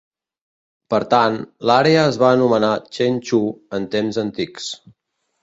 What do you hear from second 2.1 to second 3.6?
es va anomenar "Chen Chu"